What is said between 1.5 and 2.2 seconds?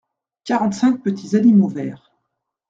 verts.